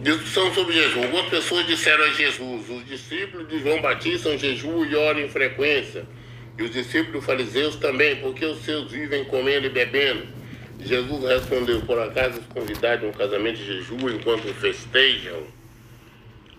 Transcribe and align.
Discussão 0.00 0.50
sobre 0.54 0.72
jejum. 0.72 1.02
Algumas 1.02 1.28
pessoas 1.28 1.66
disseram 1.66 2.04
a 2.04 2.08
Jesus: 2.08 2.70
os 2.70 2.86
discípulos 2.86 3.46
de 3.46 3.58
João 3.60 3.82
Batista 3.82 4.36
jejum 4.38 4.82
e 4.86 4.96
oram 4.96 5.20
em 5.20 5.28
frequência. 5.28 6.06
E 6.56 6.62
os 6.62 6.70
discípulos 6.70 7.22
fariseus 7.22 7.76
também, 7.76 8.16
porque 8.16 8.44
os 8.46 8.64
seus 8.64 8.90
vivem 8.90 9.24
comendo 9.24 9.66
e 9.66 9.68
bebendo. 9.68 10.26
Jesus 10.78 11.22
respondeu: 11.24 11.82
Por 11.82 11.98
acaso 11.98 12.40
os 12.40 12.46
convidados 12.46 13.04
a 13.04 13.08
um 13.08 13.12
casamento 13.12 13.58
de 13.58 13.66
jejum 13.66 14.08
enquanto 14.08 14.54
festejam 14.54 15.46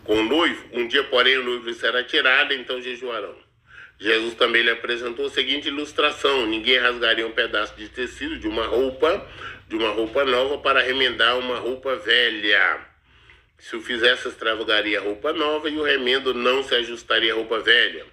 com 0.04 0.19
o 0.19 0.23
noivo? 0.23 0.64
Um 0.71 0.87
dia, 0.87 1.04
porém, 1.05 1.37
o 1.39 1.43
noivo 1.43 1.73
será 1.73 2.04
tirado, 2.04 2.54
então 2.54 2.79
jejuarão. 2.79 3.33
Jesus 4.00 4.36
também 4.36 4.61
lhe 4.61 4.69
apresentou 4.69 5.25
a 5.25 5.29
seguinte 5.32 5.68
ilustração: 5.68 6.46
ninguém 6.46 6.78
rasgaria 6.78 7.25
um 7.25 7.32
pedaço 7.32 7.75
de 7.75 7.89
tecido 7.89 8.37
de 8.37 8.47
uma 8.47 8.68
roupa, 8.68 9.28
de 9.68 9.75
uma 9.75 9.89
roupa 9.89 10.23
nova, 10.25 10.60
para 10.60 10.79
remendar 10.79 11.39
uma 11.39 11.57
roupa 11.57 11.96
velha. 11.96 12.90
Se 13.61 13.75
o 13.75 13.82
fizesse, 13.82 14.28
extravagaria 14.28 15.00
a 15.00 15.04
roupa 15.04 15.32
nova 15.32 15.69
e 15.69 15.78
o 15.78 15.83
remendo 15.83 16.33
não 16.33 16.64
se 16.64 16.74
ajustaria 16.74 17.32
à 17.32 17.36
roupa 17.36 17.60
velha. 17.60 18.06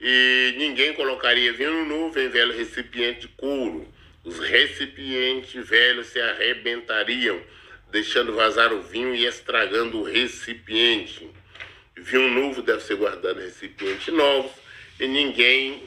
E 0.00 0.54
ninguém 0.56 0.94
colocaria 0.94 1.52
vinho 1.52 1.84
novo 1.84 2.18
em 2.18 2.28
velho 2.28 2.56
recipiente 2.56 3.22
de 3.22 3.28
couro. 3.28 3.92
Os 4.24 4.38
recipientes 4.38 5.68
velhos 5.68 6.06
se 6.06 6.20
arrebentariam, 6.20 7.42
deixando 7.90 8.32
vazar 8.34 8.72
o 8.72 8.80
vinho 8.80 9.14
e 9.14 9.26
estragando 9.26 9.98
o 9.98 10.04
recipiente. 10.04 11.28
Vinho 11.96 12.30
novo 12.30 12.62
deve 12.62 12.80
ser 12.82 12.94
guardado 12.94 13.40
em 13.40 13.44
recipientes 13.44 14.14
novos, 14.14 14.52
e 15.00 15.06
ninguém 15.06 15.82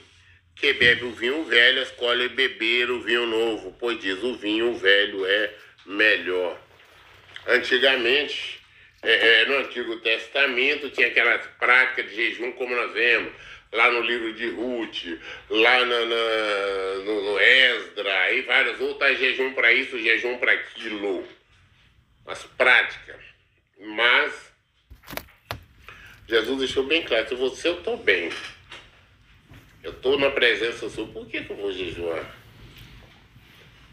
que 0.56 0.74
bebe 0.74 1.06
o 1.06 1.12
vinho 1.12 1.46
velho 1.46 1.82
escolhe 1.82 2.28
beber 2.30 2.92
o 2.92 3.02
vinho 3.02 3.26
novo, 3.26 3.76
pois 3.80 3.98
diz 4.00 4.22
o 4.22 4.36
vinho 4.36 4.76
velho 4.76 5.26
é 5.26 5.54
melhor. 5.86 6.60
Antigamente, 7.48 8.63
é, 9.04 9.42
é, 9.42 9.46
no 9.46 9.58
Antigo 9.58 9.98
Testamento 9.98 10.90
tinha 10.90 11.08
aquelas 11.08 11.46
práticas 11.60 12.10
de 12.10 12.16
jejum 12.16 12.54
como 12.54 12.76
nós 12.76 12.94
vemos 12.94 13.34
lá 13.74 13.92
no 13.92 14.02
livro 14.02 14.34
de 14.34 14.50
Ruth, 14.50 15.20
lá 15.50 15.84
na, 15.84 16.06
na, 16.06 17.04
no, 17.04 17.22
no 17.24 17.40
Esdra, 17.40 18.32
e 18.32 18.42
várias 18.44 18.80
outras 18.80 19.18
jejum 19.18 19.54
para 19.54 19.74
isso, 19.74 20.00
jejum 20.00 20.38
para 20.38 20.54
aquilo. 20.54 21.28
As 22.26 22.44
práticas. 22.44 23.20
Mas 23.80 24.54
Jesus 26.28 26.60
deixou 26.60 26.84
bem 26.84 27.04
claro, 27.04 27.28
se 27.28 27.36
você 27.36 27.68
eu 27.68 27.80
estou 27.80 27.98
bem, 27.98 28.30
eu 29.84 29.92
estou 29.92 30.18
na 30.18 30.30
presença 30.30 30.90
sua, 30.90 31.08
por 31.08 31.28
que, 31.28 31.44
que 31.44 31.52
eu 31.52 31.58
vou 31.58 31.74
jejuar? 31.74 32.24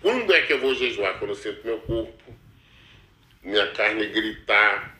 Quando 0.00 0.32
é 0.32 0.42
que 0.42 0.52
eu 0.52 0.60
vou 0.60 0.74
jejuar? 0.74 1.18
Quando 1.18 1.30
eu 1.30 1.34
sinto 1.36 1.66
meu 1.66 1.80
corpo, 1.80 2.34
minha 3.42 3.66
carne 3.72 4.06
gritar, 4.06 4.99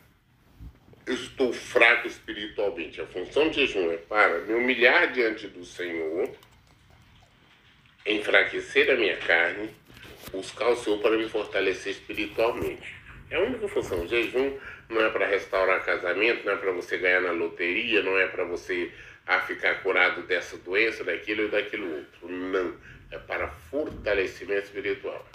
estou 1.13 1.53
fraco 1.53 2.07
espiritualmente. 2.07 3.01
A 3.01 3.07
função 3.07 3.51
de 3.51 3.67
jejum 3.67 3.91
é 3.91 3.97
para 3.97 4.41
me 4.41 4.55
humilhar 4.55 5.13
diante 5.13 5.47
do 5.49 5.65
Senhor, 5.65 6.31
enfraquecer 8.07 8.91
a 8.91 8.97
minha 8.97 9.17
carne, 9.17 9.71
buscar 10.33 10.69
o 10.69 10.77
Senhor 10.77 10.99
para 11.01 11.17
me 11.17 11.29
fortalecer 11.29 11.93
espiritualmente. 11.93 12.95
É 13.31 13.37
a 13.37 13.41
única 13.41 13.69
função. 13.69 14.03
O 14.03 14.09
jejum 14.09 14.59
não 14.89 15.01
é 15.03 15.11
para 15.11 15.27
restaurar 15.27 15.85
casamento, 15.85 16.45
não 16.45 16.53
é 16.53 16.57
para 16.57 16.73
você 16.73 16.99
ganhar 16.99 17.21
na 17.21 17.31
loteria, 17.31 18.03
não 18.03 18.19
é 18.19 18.27
para 18.27 18.45
você 18.45 18.93
ah, 19.27 19.41
ficar 19.41 19.83
curado 19.83 20.23
dessa 20.23 20.57
doença, 20.57 21.05
daquilo 21.05 21.45
e 21.45 21.49
daquilo 21.49 21.97
outro. 21.97 22.29
Não. 22.29 22.75
É 23.11 23.19
para 23.19 23.49
fortalecimento 23.49 24.65
espiritual. 24.65 25.27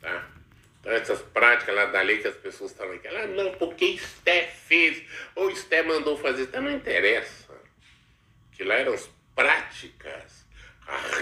Tá? 0.00 0.28
Então, 0.84 0.92
essas 0.92 1.22
práticas 1.22 1.74
lá 1.74 1.86
da 1.86 2.02
lei 2.02 2.18
que 2.18 2.28
as 2.28 2.36
pessoas 2.36 2.70
estão 2.70 2.92
aqui, 2.92 3.08
ah, 3.08 3.26
não, 3.26 3.54
porque 3.54 3.86
Esté 3.86 4.48
fez, 4.48 5.02
ou 5.34 5.50
Esté 5.50 5.82
mandou 5.82 6.14
fazer, 6.14 6.42
então 6.42 6.60
não 6.60 6.70
interessa. 6.70 7.58
Que 8.52 8.62
lá 8.64 8.74
eram 8.74 8.92
as 8.92 9.08
práticas, 9.34 10.46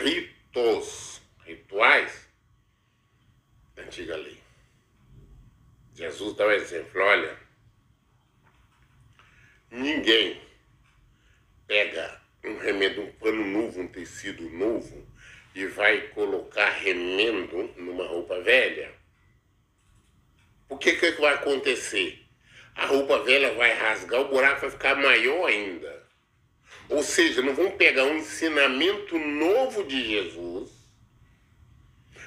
ritos, 0.02 1.22
rituais 1.44 2.28
da 3.76 3.84
antiga 3.84 4.16
lei. 4.16 4.36
Jesus 5.94 6.34
dá 6.34 6.44
um 6.44 6.50
exemplo, 6.50 7.00
olha, 7.00 7.38
ninguém 9.70 10.42
pega 11.68 12.20
um 12.42 12.58
remendo, 12.58 13.02
um 13.02 13.12
pano 13.12 13.46
novo, 13.46 13.80
um 13.80 13.86
tecido 13.86 14.50
novo, 14.50 15.06
e 15.54 15.66
vai 15.66 16.08
colocar 16.08 16.70
remendo 16.70 17.72
numa 17.76 18.08
roupa 18.08 18.40
velha 18.40 19.01
o 20.72 20.78
que, 20.78 20.94
que 20.94 21.10
vai 21.20 21.34
acontecer? 21.34 22.26
A 22.74 22.86
roupa 22.86 23.22
velha 23.22 23.52
vai 23.54 23.74
rasgar, 23.74 24.22
o 24.22 24.28
buraco 24.28 24.62
vai 24.62 24.70
ficar 24.70 24.94
maior 24.94 25.46
ainda. 25.46 26.02
Ou 26.88 27.02
seja, 27.02 27.42
não 27.42 27.54
vão 27.54 27.70
pegar 27.72 28.04
um 28.04 28.16
ensinamento 28.16 29.18
novo 29.18 29.84
de 29.84 30.02
Jesus, 30.02 30.70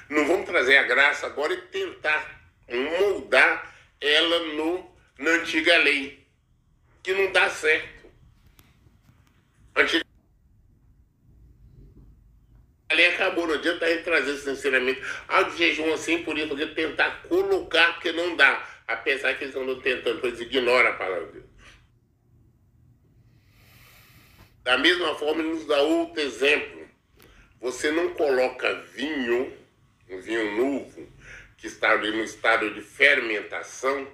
não 0.08 0.24
vão 0.26 0.44
trazer 0.44 0.76
a 0.76 0.84
graça 0.84 1.26
agora 1.26 1.52
e 1.54 1.62
tentar 1.62 2.40
moldar 2.68 3.74
ela 4.00 4.38
no, 4.54 4.96
na 5.18 5.30
antiga 5.32 5.76
lei, 5.78 6.24
que 7.02 7.12
não 7.12 7.32
dá 7.32 7.50
certo. 7.50 8.06
Antiga 9.74 10.05
ali 12.88 13.04
acabou, 13.06 13.46
não 13.46 13.54
adianta 13.54 13.84
a 13.84 13.88
gente 13.88 14.04
trazer 14.04 14.32
esse 14.32 14.50
ensinamento 14.50 15.00
de 15.50 15.56
jejum 15.58 15.92
assim, 15.92 16.22
por 16.22 16.36
isso, 16.38 16.48
porque 16.48 16.66
tentar 16.66 17.22
colocar, 17.28 17.94
porque 17.94 18.12
não 18.12 18.36
dá. 18.36 18.66
Apesar 18.86 19.34
que 19.36 19.44
eles 19.44 19.54
estão 19.54 19.80
tentando, 19.80 20.20
pois 20.20 20.40
ignora 20.40 20.90
a 20.90 20.92
palavra 20.94 21.26
de 21.26 21.32
Deus. 21.32 21.46
Da 24.62 24.78
mesma 24.78 25.14
forma, 25.14 25.42
ele 25.42 25.50
nos 25.50 25.66
dá 25.66 25.80
outro 25.80 26.20
exemplo. 26.20 26.86
Você 27.60 27.90
não 27.90 28.14
coloca 28.14 28.74
vinho, 28.94 29.52
um 30.08 30.20
vinho 30.20 30.56
novo, 30.56 31.08
que 31.56 31.66
está 31.66 31.92
ali 31.92 32.10
no 32.10 32.22
estado 32.22 32.72
de 32.74 32.80
fermentação, 32.80 34.06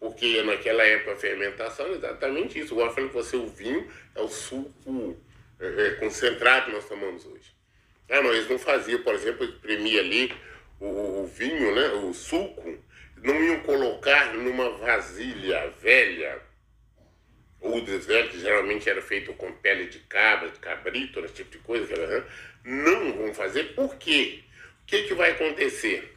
porque 0.00 0.42
naquela 0.42 0.82
época 0.84 1.12
a 1.12 1.16
fermentação 1.16 1.86
é 1.86 1.90
exatamente 1.90 2.58
isso. 2.58 2.78
Eu 2.78 2.90
falei 2.90 3.08
que 3.08 3.14
você, 3.14 3.36
o 3.36 3.46
vinho 3.48 3.88
é 4.14 4.20
o 4.20 4.28
suco 4.28 5.16
é, 5.60 5.86
é, 5.86 5.90
concentrado 5.96 6.66
que 6.66 6.72
nós 6.72 6.88
tomamos 6.88 7.24
hoje. 7.26 7.57
Ah, 8.10 8.22
não, 8.22 8.32
eles 8.32 8.48
não 8.48 8.58
faziam, 8.58 9.02
por 9.02 9.14
exemplo, 9.14 9.44
espremia 9.44 10.00
ali 10.00 10.32
o, 10.80 11.22
o, 11.22 11.26
vinho, 11.26 11.74
né, 11.74 11.88
o 11.88 12.14
suco, 12.14 12.78
não 13.16 13.42
iam 13.42 13.60
colocar 13.60 14.34
numa 14.34 14.70
vasilha 14.78 15.70
velha 15.80 16.40
ou 17.60 17.80
desvelho, 17.80 18.30
que 18.30 18.40
geralmente 18.40 18.88
era 18.88 19.02
feito 19.02 19.32
com 19.34 19.52
pele 19.52 19.88
de 19.88 19.98
cabra, 20.00 20.48
de 20.48 20.58
cabrito, 20.60 21.20
esse 21.24 21.34
tipo 21.34 21.50
de 21.50 21.58
coisa, 21.58 21.94
né? 21.94 22.24
não 22.64 23.12
vão 23.14 23.34
fazer, 23.34 23.74
por 23.74 23.96
quê? 23.96 24.44
O 24.82 24.86
que, 24.86 25.02
que 25.02 25.14
vai 25.14 25.32
acontecer? 25.32 26.16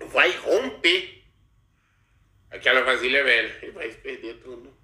Vai 0.00 0.30
romper 0.32 1.22
aquela 2.50 2.82
vasilha 2.82 3.22
velha 3.24 3.58
e 3.62 3.70
vai 3.70 3.88
perder 3.90 4.34
tudo 4.42 4.76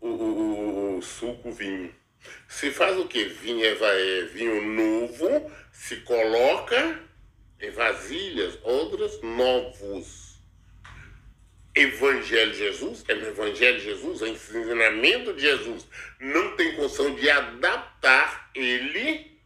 o, 0.00 0.08
o, 0.08 0.98
o 0.98 1.02
suco, 1.02 1.48
o 1.48 1.52
vinho. 1.52 1.94
Se 2.46 2.70
faz 2.70 2.96
o 2.98 3.06
que? 3.06 3.24
Vinho, 3.24 3.64
é, 3.64 4.22
vinho 4.26 4.62
novo, 4.62 5.50
se 5.72 5.96
coloca 5.98 7.00
em 7.60 7.70
vasilhas, 7.70 8.58
outras 8.62 9.20
novos. 9.22 10.28
Evangelho 11.74 12.50
de 12.52 12.58
Jesus, 12.58 13.04
é 13.06 13.14
no 13.14 13.28
Evangelho 13.28 13.78
de 13.78 13.84
Jesus, 13.84 14.22
é 14.22 14.28
ensinamento 14.28 15.32
de 15.34 15.42
Jesus, 15.42 15.86
não 16.18 16.56
tem 16.56 16.74
condição 16.74 17.14
de 17.14 17.30
adaptar 17.30 18.50
ele 18.52 19.38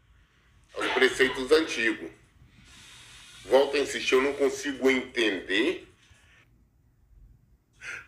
aos 0.72 0.86
preceitos 0.92 1.52
antigos. 1.52 2.10
Volto 3.44 3.76
a 3.76 3.80
insistir, 3.80 4.14
eu 4.14 4.22
não 4.22 4.32
consigo 4.32 4.88
entender, 4.88 5.86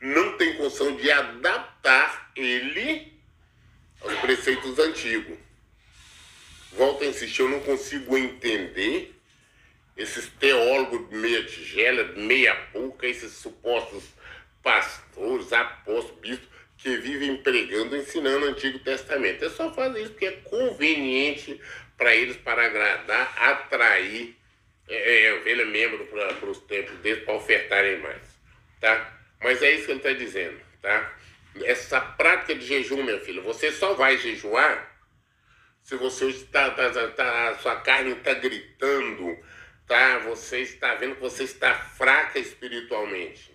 não 0.01 0.39
tem 0.39 0.57
condição 0.57 0.97
de 0.97 1.11
adaptar 1.11 2.33
ele 2.35 3.14
aos 4.05 4.15
preceitos 4.21 4.79
antigos. 4.79 5.37
Volto 6.73 7.05
a 7.05 7.07
insistir, 7.07 7.43
eu 7.43 7.49
não 7.49 7.61
consigo 7.61 8.17
entender 8.17 9.15
esses 9.97 10.29
teólogos 10.41 11.09
meia 11.11 11.45
tigela, 11.45 12.05
meia 12.17 12.55
pouca, 12.73 13.07
esses 13.07 13.33
supostos 13.33 14.05
pastores, 14.63 15.53
apóstolos, 15.53 16.21
bispos, 16.21 16.49
que 16.79 16.97
vivem 16.97 17.37
pregando, 17.37 17.97
ensinando 17.97 18.45
o 18.45 18.49
Antigo 18.49 18.79
Testamento. 18.81 19.45
É 19.45 19.51
só 19.51 19.73
fazer 19.73 20.03
isso 20.03 20.11
porque 20.11 20.27
é 20.27 20.33
conveniente 20.33 21.61
para 21.97 22.15
eles, 22.15 22.37
para 22.37 22.67
agradar, 22.67 23.35
atrair 23.39 24.37
é, 24.89 25.27
é, 25.27 25.35
ovelha 25.35 25.65
membro 25.65 26.05
para 26.07 26.47
os 26.47 26.59
templos 26.59 26.99
deles, 26.99 27.25
para 27.25 27.35
ofertarem 27.35 27.99
mais. 28.01 28.23
Tá? 28.81 29.19
Mas 29.41 29.63
é 29.63 29.71
isso 29.73 29.87
que 29.87 29.93
ele 29.93 29.99
está 29.99 30.13
dizendo. 30.13 30.61
Tá? 30.83 31.13
Essa 31.63 32.01
prática 32.01 32.55
de 32.55 32.67
jejum, 32.67 33.03
meu 33.03 33.21
filho, 33.21 33.43
você 33.43 33.71
só 33.71 33.95
vai 33.95 34.19
jejuar 34.19 34.93
se 35.83 35.97
você 35.97 36.29
está, 36.31 36.71
tá, 36.71 36.91
tá, 37.09 37.49
a 37.51 37.59
sua 37.59 37.77
carne 37.77 38.13
está 38.13 38.33
gritando, 38.33 39.39
tá? 39.87 40.19
Você 40.21 40.61
está 40.61 40.95
vendo 40.95 41.17
que 41.17 41.21
você 41.21 41.45
está 41.45 41.75
fraca 41.75 42.39
espiritualmente. 42.39 43.55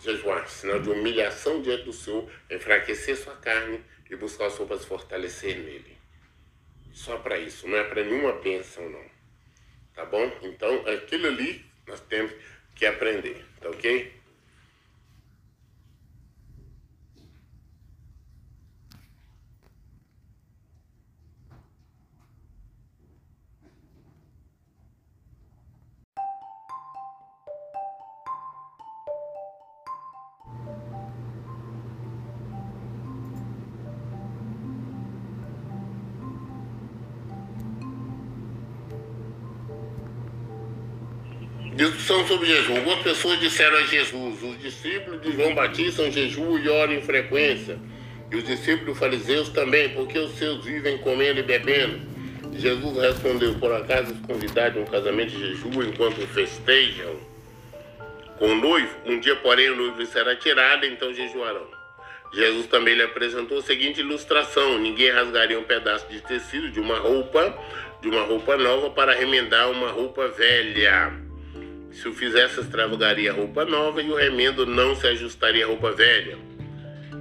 jejuar, 0.00 0.48
sinal 0.48 0.80
de 0.80 0.88
humilhação 0.88 1.60
diante 1.60 1.84
do 1.84 1.92
Senhor, 1.92 2.30
enfraquecer 2.48 3.16
sua 3.16 3.34
carne 3.36 3.84
e 4.08 4.16
buscar 4.16 4.46
o 4.46 4.50
Senhor 4.50 4.68
para 4.68 4.78
se 4.78 4.86
fortalecer 4.86 5.58
nele. 5.58 5.98
Só 6.92 7.18
para 7.18 7.38
isso, 7.38 7.68
não 7.68 7.76
é 7.76 7.84
para 7.84 8.04
nenhuma 8.04 8.32
bênção, 8.40 8.88
não. 8.88 9.04
Tá 9.92 10.04
bom? 10.04 10.32
Então, 10.42 10.86
aquilo 10.86 11.26
ali 11.26 11.66
nós 11.86 12.00
temos 12.02 12.32
que 12.74 12.86
aprender, 12.86 13.44
tá 13.60 13.68
ok? 13.68 14.19
Discussão 41.80 42.26
sobre 42.26 42.46
jejum. 42.46 42.76
Algumas 42.76 42.98
pessoas 42.98 43.40
disseram 43.40 43.78
a 43.78 43.82
Jesus: 43.84 44.42
os 44.42 44.60
discípulos 44.60 45.22
de 45.22 45.32
João 45.32 45.54
Batista 45.54 46.02
são 46.02 46.12
jejum 46.12 46.58
e 46.58 46.68
oram 46.68 46.92
em 46.92 47.00
frequência. 47.00 47.78
E 48.30 48.36
os 48.36 48.44
discípulos 48.44 48.98
fariseus 48.98 49.48
também, 49.48 49.88
porque 49.88 50.18
os 50.18 50.32
seus 50.32 50.62
vivem 50.62 50.98
comendo 50.98 51.40
e 51.40 51.42
bebendo. 51.42 51.98
Jesus 52.52 52.98
respondeu: 52.98 53.54
Por 53.54 53.72
acaso 53.72 54.12
os 54.12 54.20
convidados 54.26 54.76
a 54.76 54.80
um 54.82 54.84
casamento 54.84 55.30
de 55.30 55.38
jejum 55.38 55.82
enquanto 55.82 56.20
festejam 56.26 57.16
com 58.38 58.48
o 58.48 58.54
noivo? 58.56 58.94
Um 59.06 59.18
dia, 59.18 59.36
porém, 59.36 59.70
o 59.70 59.76
noivo 59.76 60.04
será 60.04 60.36
tirado, 60.36 60.84
então 60.84 61.14
jejuarão. 61.14 61.66
Jesus 62.34 62.66
também 62.66 62.94
lhe 62.94 63.04
apresentou 63.04 63.56
a 63.56 63.62
seguinte 63.62 64.00
ilustração: 64.00 64.78
ninguém 64.78 65.12
rasgaria 65.12 65.58
um 65.58 65.64
pedaço 65.64 66.06
de 66.10 66.20
tecido 66.20 66.70
de 66.70 66.78
uma 66.78 66.98
roupa, 66.98 67.58
de 68.02 68.08
uma 68.10 68.20
roupa 68.20 68.58
nova 68.58 68.90
para 68.90 69.14
remendar 69.14 69.70
uma 69.70 69.90
roupa 69.90 70.28
velha. 70.28 71.29
Se 71.92 72.08
o 72.08 72.12
fizesse, 72.14 72.60
extravagaria 72.60 73.32
roupa 73.32 73.64
nova 73.64 74.00
e 74.00 74.10
o 74.10 74.14
remendo 74.14 74.64
não 74.64 74.94
se 74.94 75.06
ajustaria 75.06 75.64
à 75.64 75.68
roupa 75.68 75.92
velha. 75.92 76.38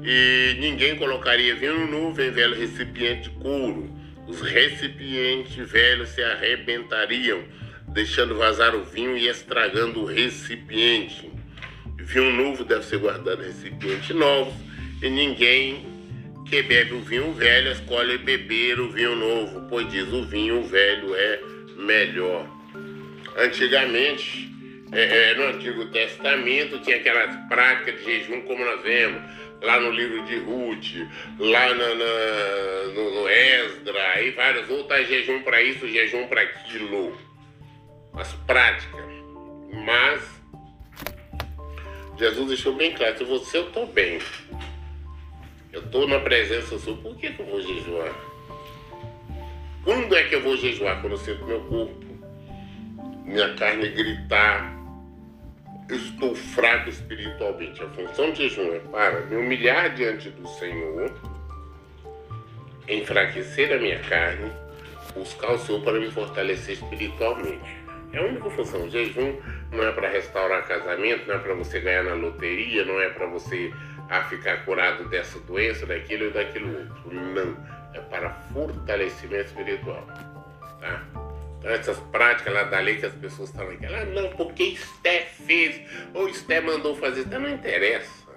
E 0.04 0.56
ninguém 0.60 0.96
colocaria 0.96 1.56
vinho 1.56 1.88
novo 1.88 2.22
em 2.22 2.32
velho 2.32 2.56
recipiente 2.56 3.30
couro. 3.42 3.90
Os 4.28 4.42
recipientes 4.42 5.70
velhos 5.70 6.10
se 6.10 6.22
arrebentariam, 6.22 7.44
deixando 7.88 8.36
vazar 8.36 8.76
o 8.76 8.84
vinho 8.84 9.18
e 9.18 9.28
estragando 9.28 10.02
o 10.02 10.06
recipiente. 10.06 11.30
Vinho 11.98 12.32
novo 12.32 12.64
deve 12.64 12.86
ser 12.86 13.00
guardado 13.00 13.42
em 13.42 13.48
recipientes 13.48 14.16
novos, 14.16 14.54
e 15.02 15.10
ninguém 15.10 15.86
que 16.48 16.62
bebe 16.64 16.94
o 16.94 17.02
vinho 17.02 17.34
velho 17.34 17.72
escolhe 17.72 18.18
beber 18.18 18.80
o 18.80 18.92
vinho 18.92 19.16
novo, 19.16 19.68
pois 19.70 19.92
diz 19.92 20.08
o 20.14 20.24
vinho 20.24 20.64
velho 20.64 21.14
é 21.16 21.40
melhor. 21.78 22.48
Antigamente, 23.38 24.50
é, 24.92 25.32
é, 25.32 25.34
no 25.36 25.44
Antigo 25.56 25.86
Testamento 25.88 26.80
tinha 26.80 26.98
aquelas 26.98 27.36
práticas 27.48 28.00
de 28.00 28.06
jejum 28.06 28.42
como 28.42 28.66
nós 28.66 28.82
vemos 28.82 29.22
lá 29.62 29.80
no 29.80 29.92
livro 29.92 30.24
de 30.26 30.38
Ruth, 30.40 31.08
lá 31.38 31.74
na, 31.74 31.96
na, 31.96 32.94
no, 32.94 33.16
no 33.16 33.30
Esdra 33.30 34.22
e 34.22 34.32
vários 34.32 34.70
outros, 34.70 35.08
jejum 35.08 35.42
para 35.44 35.62
isso, 35.62 35.88
jejum 35.88 36.28
para 36.28 36.42
aquilo. 36.42 37.18
As 38.14 38.34
práticas. 38.34 39.06
Mas 39.86 40.22
Jesus 42.18 42.48
deixou 42.48 42.74
bem 42.74 42.94
claro, 42.94 43.18
se 43.18 43.24
você 43.24 43.58
eu 43.58 43.68
estou 43.68 43.86
bem, 43.86 44.20
eu 45.72 45.82
estou 45.82 46.08
na 46.08 46.20
presença 46.20 46.80
sua, 46.80 46.98
por 46.98 47.16
que, 47.16 47.32
que 47.32 47.42
eu 47.42 47.46
vou 47.46 47.62
jejuar? 47.62 48.14
Quando 49.84 50.16
é 50.16 50.24
que 50.24 50.36
eu 50.36 50.42
vou 50.42 50.58
jejuar? 50.58 51.00
Quando 51.00 51.14
eu 51.14 51.18
sinto 51.18 51.46
meu 51.46 51.62
corpo, 51.62 51.96
minha 53.24 53.54
carne 53.56 53.90
gritar, 53.90 54.79
estou 55.96 56.36
fraco 56.36 56.90
espiritualmente. 56.90 57.82
A 57.82 57.90
função 57.90 58.32
de 58.32 58.48
jejum 58.48 58.74
é 58.74 58.80
para 58.80 59.22
me 59.22 59.36
humilhar 59.36 59.94
diante 59.94 60.30
do 60.30 60.48
Senhor, 60.48 61.12
enfraquecer 62.88 63.74
a 63.74 63.78
minha 63.78 64.00
carne, 64.00 64.52
buscar 65.14 65.54
o 65.54 65.58
Senhor 65.58 65.82
para 65.82 66.00
me 66.00 66.12
fortalecer 66.12 66.76
espiritualmente. 66.76 67.80
É 68.12 68.18
a 68.18 68.24
única 68.24 68.50
função. 68.50 68.86
O 68.86 68.90
jejum 68.90 69.40
não 69.72 69.84
é 69.84 69.92
para 69.92 70.10
restaurar 70.10 70.68
casamento, 70.68 71.28
não 71.28 71.36
é 71.36 71.40
para 71.40 71.54
você 71.54 71.80
ganhar 71.80 72.04
na 72.04 72.14
loteria, 72.14 72.86
não 72.86 73.00
é 73.00 73.10
para 73.10 73.28
você 73.28 73.72
ah, 74.10 74.24
ficar 74.24 74.66
curado 74.66 75.08
dessa 75.10 75.40
doença, 75.42 75.86
daquilo 75.86 76.26
e 76.26 76.32
daquilo 76.32 76.80
outro. 76.80 77.14
Não. 77.14 77.80
É 77.94 78.00
para 78.00 78.30
fortalecimento 78.54 79.46
espiritual. 79.46 80.06
Tá? 80.80 81.29
Então, 81.60 81.72
essas 81.72 82.00
práticas 82.12 82.54
lá 82.54 82.64
da 82.64 82.80
lei 82.80 82.98
que 82.98 83.06
as 83.06 83.14
pessoas 83.14 83.50
estão 83.50 83.70
aqui, 83.70 83.86
ah, 83.86 84.06
não, 84.06 84.30
porque 84.38 84.64
Esté 84.64 85.26
fez, 85.26 85.82
ou 86.14 86.30
Esté 86.30 86.62
mandou 86.62 86.96
fazer, 86.96 87.22
então 87.26 87.42
não 87.42 87.50
interessa. 87.50 88.30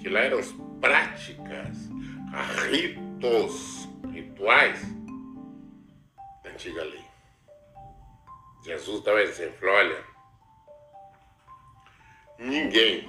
Que 0.00 0.08
lá 0.08 0.20
eram 0.20 0.40
as 0.40 0.52
práticas, 0.80 1.88
ritos, 2.68 3.88
rituais 4.12 4.82
da 6.42 6.50
antiga 6.50 6.82
lei. 6.82 7.04
Jesus 8.64 9.04
dá 9.04 9.14
um 9.14 9.18
exemplo, 9.18 9.68
olha, 9.68 10.04
ninguém 12.40 13.06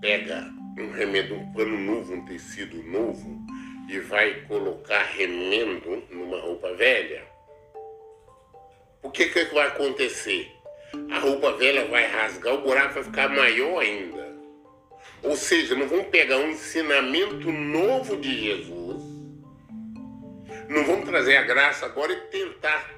pega 0.00 0.50
um 0.78 0.90
remendo, 0.92 1.34
um 1.34 1.52
pano 1.52 1.78
novo, 1.78 2.14
um 2.14 2.24
tecido 2.24 2.82
novo 2.84 3.38
e 3.86 3.98
vai 3.98 4.40
colocar 4.46 5.02
remendo 5.02 6.02
numa 6.10 6.40
roupa 6.40 6.72
velha 6.72 7.31
o 9.02 9.10
que, 9.10 9.26
que 9.26 9.44
vai 9.46 9.66
acontecer? 9.66 10.50
A 11.10 11.18
roupa 11.18 11.52
velha 11.52 11.86
vai 11.86 12.06
rasgar, 12.06 12.54
o 12.54 12.62
buraco 12.62 12.94
vai 12.94 13.04
ficar 13.04 13.28
maior 13.28 13.80
ainda. 13.80 14.32
Ou 15.22 15.36
seja, 15.36 15.74
não 15.74 15.88
vamos 15.88 16.06
pegar 16.06 16.38
um 16.38 16.50
ensinamento 16.50 17.50
novo 17.50 18.16
de 18.16 18.40
Jesus, 18.40 19.02
não 20.68 20.84
vamos 20.84 21.08
trazer 21.08 21.36
a 21.36 21.42
graça 21.42 21.86
agora 21.86 22.12
e 22.12 22.20
tentar 22.28 22.90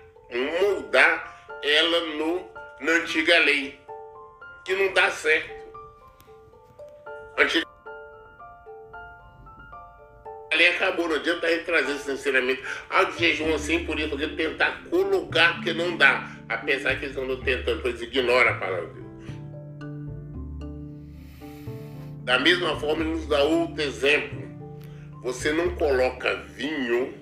moldar 0.61 1.49
ela 1.63 2.01
no, 2.17 2.49
na 2.81 2.93
antiga 2.93 3.39
lei, 3.41 3.79
que 4.65 4.75
não 4.75 4.93
dá 4.93 5.11
certo. 5.11 5.65
Antiga 7.37 7.74
ali 10.55 10.67
acabou, 10.67 11.09
não 11.09 11.17
adianta 11.17 11.47
a 11.47 11.51
gente 11.51 11.65
trazer 11.65 11.93
esse 11.93 12.11
ensinamento. 12.11 12.63
Ah, 12.89 13.05
de 13.05 13.19
jejum 13.19 13.55
assim, 13.55 13.85
por 13.85 13.99
isso, 13.99 14.09
porque 14.11 14.29
tentar 14.29 14.83
colocar, 14.89 15.57
porque 15.57 15.73
não 15.73 15.97
dá. 15.97 16.31
Apesar 16.49 16.99
que 16.99 17.07
eles 17.07 17.17
andam 17.17 17.41
tentando, 17.41 17.83
pois 17.83 18.01
ignora 18.01 18.51
a 18.51 18.55
palavra 18.55 18.87
de 18.89 18.95
Deus. 18.95 19.05
Da 22.23 22.39
mesma 22.39 22.79
forma, 22.81 23.03
ele 23.03 23.15
nos 23.15 23.27
dá 23.27 23.43
outro 23.43 23.83
exemplo. 23.83 24.43
Você 25.23 25.53
não 25.53 25.75
coloca 25.75 26.35
vinho, 26.57 27.15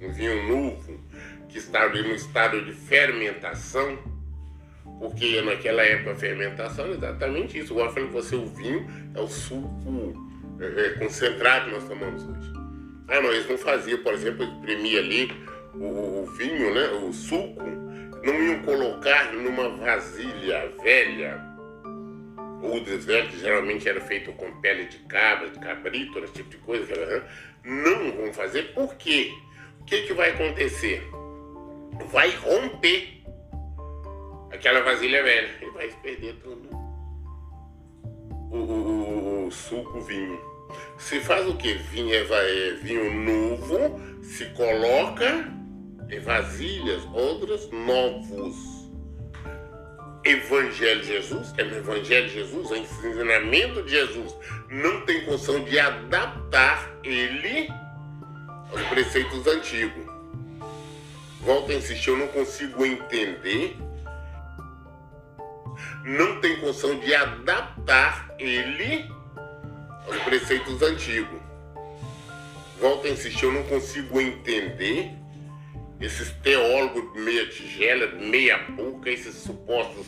um 0.00 0.12
vinho 0.12 0.48
novo, 0.48 1.00
que 1.48 1.58
está 1.58 1.82
ali 1.82 2.02
no 2.02 2.14
estado 2.14 2.64
de 2.64 2.72
fermentação, 2.72 3.98
porque 4.98 5.40
naquela 5.42 5.82
época 5.82 6.12
a 6.12 6.16
fermentação 6.16 6.86
é 6.86 6.90
exatamente 6.90 7.58
isso. 7.58 7.78
Eu 7.78 7.90
falei 7.92 8.08
você, 8.10 8.36
o 8.36 8.46
vinho 8.46 8.86
é 9.14 9.20
o 9.20 9.28
suco 9.28 10.14
é, 10.60 10.86
é, 10.86 10.90
concentrado 10.98 11.66
que 11.66 11.72
nós 11.72 11.84
tomamos 11.84 12.22
hoje. 12.24 12.63
Ah, 13.08 13.20
não, 13.20 13.30
eles 13.32 13.48
não 13.48 13.58
faziam, 13.58 13.98
por 14.02 14.14
exemplo, 14.14 14.44
exprimir 14.44 14.98
ali 14.98 15.30
o, 15.74 16.22
o, 16.22 16.26
vinho, 16.36 16.72
né, 16.72 16.88
o 16.90 17.12
suco, 17.12 17.62
não 18.24 18.42
iam 18.42 18.62
colocar 18.62 19.32
numa 19.32 19.68
vasilha 19.68 20.72
velha 20.82 21.40
ou 22.62 22.80
desvelho, 22.80 23.28
que 23.28 23.38
geralmente 23.38 23.86
era 23.86 24.00
feito 24.00 24.32
com 24.32 24.50
pele 24.60 24.86
de 24.86 24.98
cabra, 25.00 25.50
de 25.50 25.58
cabrito, 25.58 26.18
esse 26.20 26.32
tipo 26.32 26.48
de 26.48 26.56
coisa, 26.58 26.94
né? 26.94 27.22
não 27.62 28.12
vão 28.12 28.32
fazer, 28.32 28.72
por 28.72 28.94
quê? 28.96 29.32
O 29.80 29.84
que, 29.84 30.02
que 30.02 30.14
vai 30.14 30.30
acontecer? 30.30 31.06
Vai 32.10 32.30
romper 32.36 33.22
aquela 34.50 34.80
vasilha 34.80 35.22
velha 35.22 35.50
e 35.60 35.70
vai 35.70 35.88
perder 36.02 36.34
todo 36.36 36.68
o, 38.50 38.56
o, 38.56 39.44
o, 39.44 39.46
o 39.46 39.50
suco, 39.50 40.00
vinho. 40.00 40.53
Se 40.98 41.20
faz 41.20 41.46
o 41.48 41.56
que? 41.56 41.74
Vinho, 41.74 42.14
é, 42.14 42.70
vinho 42.82 43.12
novo, 43.12 44.00
se 44.22 44.46
coloca 44.46 45.52
em 46.10 46.20
vasilhas, 46.20 47.02
outras 47.12 47.70
novos. 47.70 48.74
Evangelho 50.24 51.02
de 51.02 51.08
Jesus, 51.08 51.52
é 51.58 51.64
no 51.64 51.76
Evangelho 51.76 52.28
de 52.28 52.34
Jesus, 52.34 52.72
é 52.72 52.78
ensinamento 52.78 53.82
de 53.82 53.90
Jesus, 53.90 54.34
não 54.70 55.02
tem 55.02 55.22
condição 55.26 55.62
de 55.64 55.78
adaptar 55.78 56.90
ele 57.04 57.68
aos 58.70 58.82
preceitos 58.88 59.46
antigos. 59.46 60.06
Volto 61.42 61.72
a 61.72 61.74
insistir, 61.74 62.08
eu 62.08 62.16
não 62.16 62.28
consigo 62.28 62.86
entender 62.86 63.76
não 66.04 66.40
tem 66.40 66.60
condição 66.60 66.98
de 66.98 67.14
adaptar 67.14 68.34
ele 68.38 69.10
aos 70.06 70.16
preceitos 70.22 70.82
antigos. 70.82 71.40
Volto 72.80 73.06
a 73.06 73.10
insistir, 73.10 73.44
eu 73.44 73.52
não 73.52 73.62
consigo 73.64 74.20
entender 74.20 75.10
esses 76.00 76.30
teólogos 76.42 77.14
meia 77.22 77.46
tigela, 77.48 78.06
meia 78.18 78.58
boca, 78.58 79.08
esses 79.08 79.34
supostos 79.36 80.06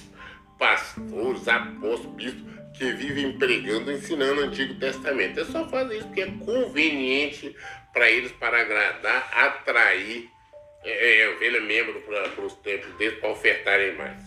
pastores, 0.59 1.47
apóstolos, 1.49 2.15
bispos, 2.17 2.57
que 2.76 2.93
vivem 2.93 3.38
pregando, 3.38 3.91
ensinando 3.91 4.43
o 4.43 4.45
Antigo 4.45 4.75
Testamento. 4.75 5.41
É 5.41 5.45
só 5.45 5.67
fazer 5.69 5.99
isso 5.99 6.07
porque 6.07 6.23
é 6.23 6.26
conveniente 6.45 7.57
para 7.93 8.11
eles, 8.11 8.33
para 8.33 8.61
agradar, 8.61 9.31
atrair 9.33 10.29
é, 10.85 11.21
é, 11.23 11.29
ovelha 11.31 11.61
membro 11.61 12.00
para 12.03 12.45
os 12.45 12.55
templos 12.57 12.95
deles, 12.97 13.19
para 13.19 13.31
ofertarem 13.31 13.97
mais. 13.97 14.21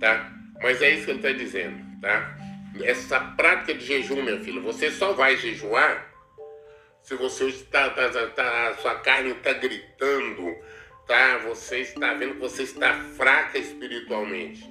Tá? 0.00 0.32
Mas 0.62 0.80
é 0.80 0.90
isso 0.90 1.04
que 1.04 1.10
ele 1.10 1.18
está 1.18 1.32
dizendo. 1.32 2.00
Tá? 2.00 2.36
Essa 2.84 3.20
prática 3.20 3.74
de 3.74 3.84
jejum, 3.84 4.22
minha 4.22 4.40
filha, 4.40 4.60
você 4.60 4.90
só 4.90 5.12
vai 5.12 5.36
jejuar 5.36 6.10
se 7.02 7.14
você 7.14 7.46
está, 7.48 7.90
tá, 7.90 8.08
tá, 8.08 8.26
tá, 8.28 8.68
a 8.68 8.74
sua 8.76 8.94
carne 8.96 9.30
está 9.30 9.52
gritando, 9.54 10.54
tá? 11.06 11.38
Você 11.38 11.80
está 11.80 12.14
vendo 12.14 12.34
que 12.34 12.40
você 12.40 12.62
está 12.62 12.94
fraca 13.16 13.58
espiritualmente. 13.58 14.70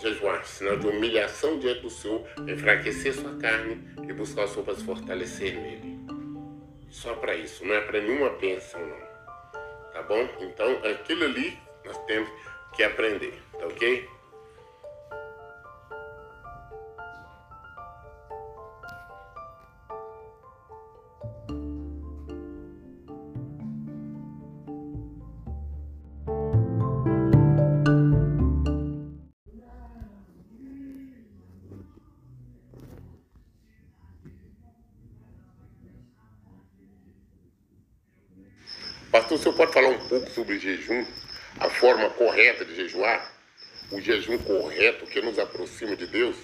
Jejuar, 0.00 0.44
sinal 0.44 0.76
de 0.76 0.88
humilhação 0.88 1.58
diante 1.58 1.82
do 1.82 1.90
Senhor, 1.90 2.26
enfraquecer 2.48 3.14
sua 3.14 3.36
carne 3.36 3.80
e 4.08 4.12
buscar 4.12 4.44
o 4.44 4.48
Senhor 4.48 4.64
para 4.64 4.74
se 4.74 4.84
fortalecer 4.84 5.54
nele. 5.54 5.98
Só 6.90 7.14
para 7.14 7.36
isso, 7.36 7.64
não 7.64 7.74
é 7.74 7.80
para 7.80 8.00
nenhuma 8.00 8.30
pensão, 8.30 8.80
não. 8.80 9.04
Tá 9.92 10.02
bom? 10.02 10.28
Então, 10.40 10.80
aquilo 10.84 11.24
ali 11.24 11.56
nós 11.84 11.96
temos 12.06 12.28
que 12.74 12.82
aprender, 12.82 13.40
tá 13.52 13.66
ok? 13.66 14.08
Pouco 40.14 40.30
sobre 40.30 40.60
jejum, 40.60 41.04
a 41.58 41.68
forma 41.68 42.08
correta 42.10 42.64
de 42.64 42.76
jejuar? 42.76 43.32
O 43.90 44.00
jejum 44.00 44.38
correto 44.38 45.06
que 45.06 45.20
nos 45.20 45.40
aproxima 45.40 45.96
de 45.96 46.06
Deus? 46.06 46.36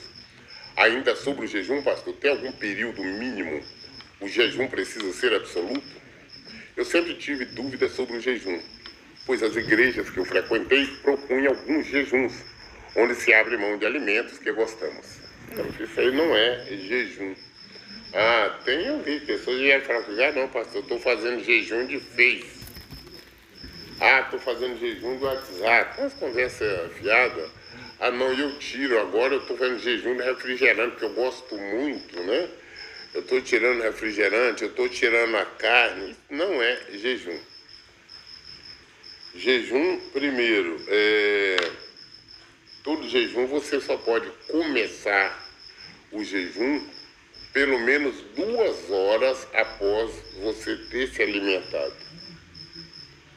Ainda 0.76 1.14
sobre 1.14 1.44
o 1.44 1.48
jejum, 1.48 1.80
pastor, 1.82 2.14
tem 2.14 2.32
algum 2.32 2.50
período 2.50 3.00
mínimo? 3.04 3.62
O 4.20 4.26
jejum 4.26 4.66
precisa 4.66 5.12
ser 5.12 5.32
absoluto? 5.34 6.00
Eu 6.76 6.84
sempre 6.84 7.14
tive 7.14 7.44
dúvidas 7.44 7.92
sobre 7.92 8.16
o 8.16 8.20
jejum, 8.20 8.60
pois 9.24 9.40
as 9.40 9.54
igrejas 9.54 10.10
que 10.10 10.18
eu 10.18 10.24
frequentei 10.24 10.86
propunham 11.02 11.52
alguns 11.52 11.86
jejuns, 11.86 12.32
onde 12.96 13.14
se 13.14 13.32
abre 13.32 13.56
mão 13.56 13.78
de 13.78 13.86
alimentos 13.86 14.38
que 14.38 14.50
gostamos. 14.50 15.20
Então, 15.48 15.64
isso 15.78 16.00
aí 16.00 16.10
não 16.10 16.36
é 16.36 16.66
jejum. 16.66 17.34
Ah, 18.12 18.58
tem 18.64 18.84
eu 18.84 19.00
vi 19.00 19.20
pessoas 19.20 19.56
que 19.56 19.62
vieram 19.62 19.84
falar 19.84 20.02
comigo, 20.02 20.22
ah, 20.22 20.32
não, 20.32 20.48
pastor, 20.48 20.76
eu 20.76 20.82
estou 20.82 20.98
fazendo 20.98 21.44
jejum 21.44 21.86
de 21.86 22.00
Face. 22.00 22.59
Ah, 24.00 24.20
estou 24.20 24.40
fazendo 24.40 24.80
jejum 24.80 25.18
do 25.18 25.26
WhatsApp. 25.26 26.00
As 26.00 26.14
conversas 26.14 26.92
fiadas. 26.94 27.50
Ah, 28.00 28.10
não, 28.10 28.32
eu 28.32 28.58
tiro. 28.58 28.98
Agora 28.98 29.34
eu 29.34 29.40
estou 29.40 29.58
fazendo 29.58 29.78
jejum 29.78 30.16
de 30.16 30.22
refrigerante, 30.22 30.92
porque 30.92 31.04
eu 31.04 31.12
gosto 31.14 31.54
muito, 31.54 32.18
né? 32.22 32.48
Eu 33.12 33.20
estou 33.20 33.42
tirando 33.42 33.82
refrigerante, 33.82 34.62
eu 34.62 34.70
estou 34.70 34.88
tirando 34.88 35.36
a 35.36 35.44
carne. 35.44 36.16
Não 36.30 36.62
é 36.62 36.78
jejum. 36.92 37.38
Jejum, 39.34 40.00
primeiro, 40.12 40.82
é... 40.88 41.56
todo 42.82 43.08
jejum 43.08 43.46
você 43.46 43.80
só 43.80 43.98
pode 43.98 44.30
começar 44.48 45.46
o 46.10 46.24
jejum 46.24 46.88
pelo 47.52 47.78
menos 47.80 48.14
duas 48.34 48.90
horas 48.90 49.46
após 49.52 50.10
você 50.40 50.76
ter 50.90 51.08
se 51.08 51.22
alimentado. 51.22 51.94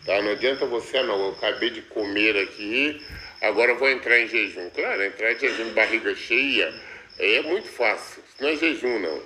Tá? 0.06 0.22
Não 0.22 0.32
adianta 0.32 0.66
você, 0.66 1.02
não, 1.04 1.28
eu 1.28 1.32
acabei 1.32 1.70
de 1.70 1.82
comer 1.84 2.38
aqui, 2.38 3.02
agora 3.42 3.74
vou 3.76 3.90
entrar 3.90 4.20
em 4.20 4.28
jejum. 4.28 4.70
Claro, 4.70 5.04
entrar 5.04 5.34
em 5.34 5.40
jejum 5.40 5.66
de 5.66 5.72
barriga 5.72 6.14
cheia 6.16 6.74
é 7.20 7.42
muito 7.42 7.70
fácil. 7.70 8.22
Isso 8.28 8.42
não 8.42 8.50
é 8.50 8.56
jejum, 8.56 9.00
não. 9.00 9.24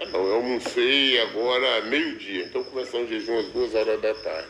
Ah, 0.00 0.06
não, 0.06 0.26
eu 0.26 0.34
almocei 0.34 1.20
agora 1.20 1.82
meio-dia, 1.82 2.44
então 2.44 2.62
começar 2.64 2.98
o 2.98 3.08
jejum 3.08 3.38
às 3.38 3.48
duas 3.48 3.74
horas 3.74 4.00
da 4.00 4.14
tarde. 4.14 4.48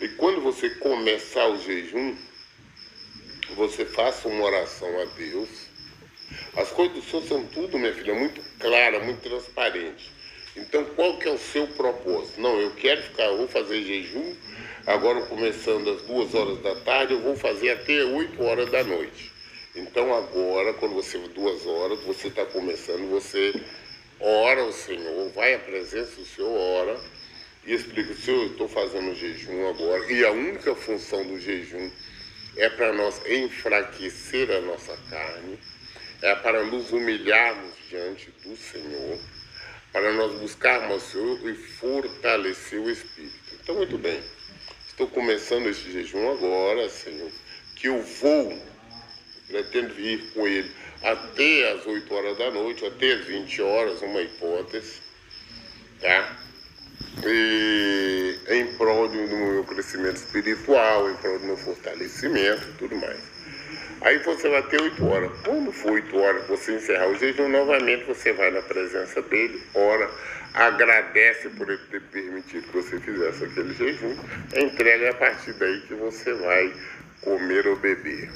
E 0.00 0.08
quando 0.10 0.40
você 0.40 0.70
começar 0.70 1.48
o 1.48 1.58
jejum, 1.58 2.16
você 3.56 3.84
faça 3.84 4.28
uma 4.28 4.44
oração 4.44 4.88
a 5.00 5.04
Deus. 5.16 5.48
As 6.56 6.70
coisas 6.70 6.96
do 6.96 7.02
Senhor 7.02 7.22
são 7.24 7.44
tudo, 7.46 7.78
minha 7.78 7.92
filha, 7.92 8.14
muito 8.14 8.40
clara, 8.58 9.00
muito 9.00 9.20
transparente. 9.20 10.17
Então, 10.60 10.84
qual 10.96 11.16
que 11.18 11.28
é 11.28 11.30
o 11.30 11.38
seu 11.38 11.68
propósito? 11.68 12.40
Não, 12.40 12.58
eu 12.60 12.72
quero 12.72 13.00
ficar, 13.02 13.24
eu 13.26 13.38
vou 13.38 13.48
fazer 13.48 13.80
jejum, 13.82 14.34
agora 14.86 15.22
começando 15.26 15.88
às 15.88 16.02
duas 16.02 16.34
horas 16.34 16.60
da 16.60 16.74
tarde, 16.80 17.12
eu 17.12 17.20
vou 17.20 17.36
fazer 17.36 17.70
até 17.70 18.04
8 18.04 18.42
horas 18.42 18.68
da 18.70 18.82
noite. 18.82 19.30
Então, 19.76 20.12
agora, 20.12 20.74
quando 20.74 20.94
você, 20.94 21.16
duas 21.28 21.64
horas, 21.64 22.00
você 22.00 22.26
está 22.26 22.44
começando, 22.44 23.08
você 23.08 23.54
ora 24.18 24.62
ao 24.62 24.72
Senhor, 24.72 25.30
vai 25.30 25.54
à 25.54 25.58
presença 25.60 26.16
do 26.16 26.26
Senhor, 26.26 26.50
ora, 26.50 26.98
e 27.64 27.74
explica, 27.74 28.12
Senhor, 28.14 28.42
eu 28.42 28.50
estou 28.50 28.68
fazendo 28.68 29.14
jejum 29.14 29.68
agora, 29.68 30.10
e 30.10 30.24
a 30.24 30.32
única 30.32 30.74
função 30.74 31.24
do 31.24 31.38
jejum 31.38 31.88
é 32.56 32.68
para 32.68 32.92
nós 32.92 33.20
enfraquecer 33.28 34.50
a 34.50 34.60
nossa 34.62 34.98
carne, 35.08 35.56
é 36.20 36.34
para 36.34 36.64
nos 36.64 36.90
humilharmos 36.90 37.74
diante 37.88 38.32
do 38.42 38.56
Senhor 38.56 39.20
para 39.92 40.12
nós 40.12 40.38
buscarmos 40.40 41.14
e 41.14 41.54
fortalecer 41.54 42.80
o 42.80 42.90
Espírito. 42.90 43.54
Então, 43.62 43.74
muito 43.76 43.98
bem, 43.98 44.22
estou 44.86 45.06
começando 45.08 45.68
este 45.68 45.92
jejum 45.92 46.32
agora, 46.32 46.88
Senhor, 46.88 47.30
que 47.76 47.88
eu 47.88 48.02
vou, 48.02 48.62
pretendo 49.46 49.98
ir 50.00 50.32
com 50.32 50.46
ele 50.46 50.70
até 51.02 51.72
as 51.72 51.86
8 51.86 52.14
horas 52.14 52.38
da 52.38 52.50
noite, 52.50 52.84
até 52.84 53.12
as 53.14 53.24
20 53.24 53.62
horas, 53.62 54.02
uma 54.02 54.20
hipótese, 54.20 55.00
tá? 56.00 56.36
E 57.24 58.38
em 58.48 58.66
prol 58.76 59.08
do 59.08 59.16
meu 59.16 59.64
crescimento 59.64 60.16
espiritual, 60.16 61.10
em 61.10 61.16
prol 61.16 61.38
do 61.38 61.46
meu 61.46 61.56
fortalecimento 61.56 62.68
e 62.68 62.72
tudo 62.74 62.96
mais. 62.96 63.37
Aí 64.00 64.18
você 64.18 64.48
vai 64.48 64.62
ter 64.64 64.80
oito 64.80 65.04
horas. 65.06 65.30
Quando 65.44 65.72
for 65.72 65.92
oito 65.92 66.16
horas, 66.16 66.46
você 66.46 66.72
encerrar 66.72 67.08
o 67.08 67.16
jejum, 67.16 67.48
novamente 67.48 68.04
você 68.04 68.32
vai 68.32 68.50
na 68.50 68.62
presença 68.62 69.20
dele, 69.22 69.60
ora, 69.74 70.08
agradece 70.54 71.48
por 71.50 71.68
ele 71.68 71.82
ter 71.90 72.00
permitido 72.02 72.68
que 72.68 72.76
você 72.76 73.00
fizesse 73.00 73.44
aquele 73.44 73.74
jejum, 73.74 74.16
entrega 74.56 75.10
a 75.10 75.14
partir 75.14 75.52
daí 75.54 75.80
que 75.82 75.94
você 75.94 76.32
vai 76.32 76.72
comer 77.22 77.66
ou 77.66 77.76
beber. 77.76 78.30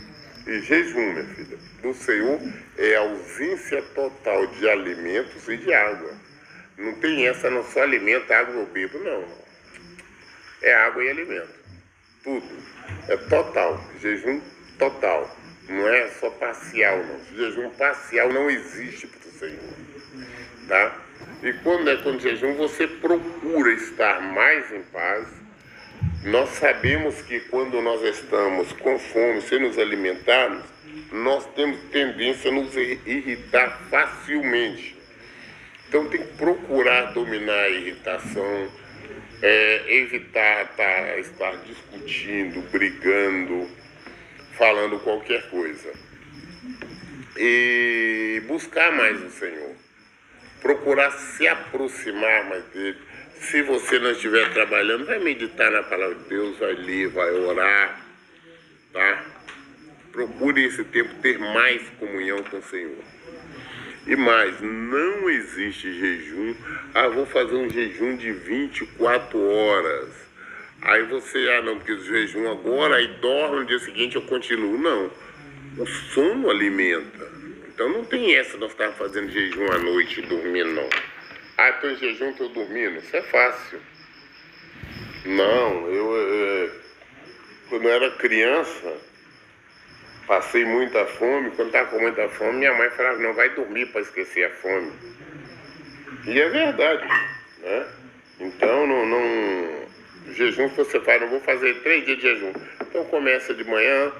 E 0.46 0.60
jejum, 0.60 1.12
minha 1.12 1.24
filha, 1.26 1.58
do 1.80 1.94
Senhor 1.94 2.40
é 2.76 2.96
ausência 2.96 3.80
total 3.94 4.46
de 4.48 4.68
alimentos 4.68 5.48
e 5.48 5.56
de 5.56 5.72
água. 5.72 6.12
Não 6.76 6.94
tem 6.94 7.28
essa, 7.28 7.48
não 7.48 7.62
só 7.62 7.82
alimento, 7.82 8.32
água 8.32 8.56
ou 8.56 8.66
bebo, 8.66 8.98
não. 8.98 9.24
É 10.62 10.74
água 10.74 11.04
e 11.04 11.10
alimento. 11.10 11.54
Tudo. 12.24 12.48
É 13.08 13.16
total. 13.16 13.84
Jejum 14.00 14.40
total. 14.78 15.41
Não 15.72 15.88
é 15.88 16.08
só 16.08 16.28
parcial, 16.28 16.98
não. 16.98 17.16
O 17.16 17.36
jejum 17.36 17.70
parcial 17.70 18.30
não 18.30 18.50
existe 18.50 19.06
para 19.06 19.28
o 19.28 19.32
Senhor. 19.32 19.74
Tá? 20.68 20.96
E 21.42 21.52
quando 21.64 21.88
é 21.88 21.96
com 21.96 22.18
jejum, 22.18 22.54
você 22.54 22.86
procura 22.86 23.72
estar 23.72 24.20
mais 24.20 24.70
em 24.70 24.82
paz. 24.82 25.26
Nós 26.24 26.50
sabemos 26.50 27.22
que 27.22 27.40
quando 27.40 27.80
nós 27.80 28.02
estamos 28.02 28.72
com 28.74 28.98
fome, 28.98 29.40
sem 29.40 29.60
nos 29.60 29.78
alimentarmos, 29.78 30.62
nós 31.10 31.46
temos 31.54 31.78
tendência 31.90 32.50
a 32.50 32.54
nos 32.54 32.76
irritar 32.76 33.80
facilmente. 33.90 34.96
Então 35.88 36.06
tem 36.08 36.20
que 36.20 36.34
procurar 36.34 37.12
dominar 37.12 37.64
a 37.64 37.70
irritação, 37.70 38.68
é, 39.40 39.84
evitar 39.88 40.68
tá, 40.76 41.18
estar 41.18 41.56
discutindo, 41.66 42.62
brigando, 42.70 43.68
falando 44.62 45.00
qualquer 45.00 45.50
coisa. 45.50 45.92
E 47.36 48.40
buscar 48.46 48.92
mais 48.92 49.20
o 49.20 49.30
Senhor. 49.30 49.74
Procurar 50.60 51.10
se 51.10 51.48
aproximar 51.48 52.48
mais 52.48 52.64
dele. 52.66 52.96
Se 53.40 53.60
você 53.62 53.98
não 53.98 54.12
estiver 54.12 54.52
trabalhando, 54.52 55.04
vai 55.04 55.18
meditar 55.18 55.68
na 55.72 55.82
palavra 55.82 56.14
de 56.14 56.28
Deus, 56.28 56.56
vai 56.58 56.74
ler, 56.74 57.08
vai 57.08 57.32
orar, 57.32 58.06
tá? 58.92 59.24
procure 60.12 60.64
esse 60.64 60.84
tempo 60.84 61.12
ter 61.16 61.40
mais 61.40 61.82
comunhão 61.98 62.40
com 62.44 62.58
o 62.58 62.62
Senhor. 62.62 63.02
E 64.06 64.14
mais, 64.14 64.60
não 64.60 65.28
existe 65.28 65.92
jejum. 65.92 66.54
Ah, 66.94 67.08
vou 67.08 67.26
fazer 67.26 67.56
um 67.56 67.68
jejum 67.68 68.16
de 68.16 68.30
24 68.30 69.40
horas. 69.40 70.31
Aí 70.82 71.04
você, 71.04 71.38
ah 71.50 71.62
não, 71.62 71.78
porque 71.78 71.96
jejum 71.98 72.50
agora, 72.50 72.96
aí 72.96 73.06
dorme, 73.20 73.60
no 73.60 73.66
dia 73.66 73.78
seguinte 73.78 74.16
eu 74.16 74.22
continuo. 74.22 74.76
Não. 74.78 75.10
O 75.78 75.86
sono 75.86 76.50
alimenta. 76.50 77.30
Então 77.68 77.88
não 77.88 78.04
tem 78.04 78.34
essa 78.36 78.56
nós 78.58 78.72
estar 78.72 78.90
fazendo 78.92 79.30
jejum 79.30 79.70
à 79.72 79.78
noite 79.78 80.20
e 80.20 80.26
dormindo, 80.26 80.72
não. 80.72 80.88
Ah, 81.56 81.70
estou 81.70 81.90
em 81.90 81.96
jejum, 81.96 82.30
estou 82.30 82.48
dormindo. 82.48 82.98
Isso 82.98 83.16
é 83.16 83.22
fácil. 83.22 83.80
Não, 85.24 85.88
eu, 85.88 86.16
eu 86.16 86.82
quando 87.72 87.84
eu 87.84 87.90
era 87.90 88.10
criança, 88.16 88.98
passei 90.26 90.62
muita 90.64 91.06
fome. 91.06 91.52
Quando 91.52 91.68
estava 91.68 91.88
com 91.88 92.00
muita 92.00 92.28
fome, 92.28 92.58
minha 92.58 92.74
mãe 92.74 92.90
falava, 92.90 93.18
não, 93.18 93.32
vai 93.32 93.48
dormir 93.54 93.86
para 93.86 94.02
esquecer 94.02 94.44
a 94.44 94.50
fome. 94.50 94.92
E 96.26 96.38
é 96.38 96.48
verdade, 96.50 97.08
né? 97.60 97.86
Então, 98.40 98.86
não, 98.86 99.06
não 99.06 99.20
jejum 100.42 100.68
que 100.70 100.76
você 100.76 101.00
faz, 101.00 101.20
não 101.20 101.28
vou 101.28 101.40
fazer 101.40 101.74
três 101.82 102.04
dias 102.04 102.18
de 102.18 102.22
jejum. 102.22 102.52
Então 102.80 103.04
começa 103.06 103.54
de 103.54 103.64
manhã, 103.64 104.12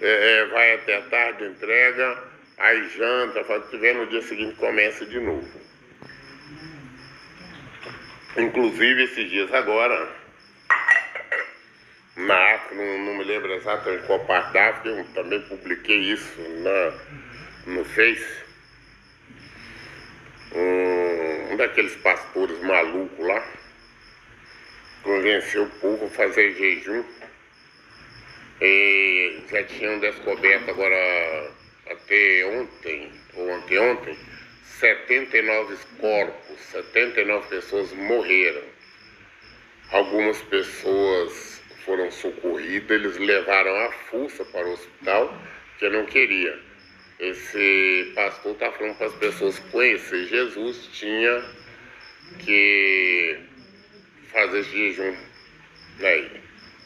é, 0.00 0.40
é, 0.40 0.46
vai 0.46 0.74
até 0.74 0.96
a 0.96 1.02
tarde, 1.02 1.44
entrega, 1.44 2.22
aí 2.56 2.88
janta, 2.90 3.44
faz 3.44 3.62
o 3.62 3.64
que 3.66 3.70
tiver 3.72 3.94
no 3.94 4.06
dia 4.06 4.22
seguinte 4.22 4.56
começa 4.56 5.04
de 5.04 5.20
novo. 5.20 5.48
Inclusive 8.36 9.04
esses 9.04 9.30
dias 9.30 9.52
agora, 9.52 10.08
na 12.16 12.54
África, 12.54 12.74
não, 12.74 12.98
não, 12.98 13.14
me 13.16 13.24
lembro 13.24 13.52
exatamente 13.52 14.06
qual 14.06 14.24
parte 14.26 14.52
da 14.52 14.70
África, 14.70 14.88
eu 14.88 15.04
também 15.14 15.40
publiquei 15.42 15.98
isso 15.98 16.40
na, 16.40 17.72
no 17.72 17.84
Face. 17.84 18.48
Um, 20.54 21.52
um 21.52 21.56
daqueles 21.56 21.94
pastores 21.96 22.58
malucos 22.62 23.26
lá 23.26 23.44
convenceu 25.02 25.64
o 25.64 25.70
povo 25.80 26.06
a 26.06 26.10
fazer 26.10 26.54
jejum. 26.54 27.04
E 28.60 29.40
já 29.50 29.62
tinham 29.64 30.00
descoberto 30.00 30.70
agora 30.70 31.52
até 31.90 32.44
ontem, 32.46 33.10
ou 33.34 33.52
anteontem, 33.54 34.16
79 34.64 35.76
corpos, 36.00 36.60
79 36.72 37.48
pessoas 37.48 37.92
morreram. 37.92 38.62
Algumas 39.90 40.40
pessoas 40.42 41.62
foram 41.84 42.10
socorridos, 42.10 42.90
eles 42.90 43.16
levaram 43.16 43.74
a 43.74 43.92
força 44.10 44.44
para 44.44 44.66
o 44.66 44.72
hospital, 44.72 45.34
que 45.78 45.88
não 45.88 46.04
queria. 46.04 46.58
Esse 47.18 48.12
pastor 48.14 48.52
está 48.52 48.70
falando 48.72 48.96
para 48.96 49.06
as 49.06 49.14
pessoas 49.14 49.58
conhecer 49.70 50.26
Jesus, 50.26 50.88
tinha 50.92 51.44
que 52.44 53.47
fazer 54.38 54.62
jejum. 54.64 55.16
Aí. 56.00 56.30